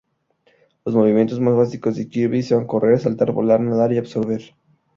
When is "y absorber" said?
3.93-4.41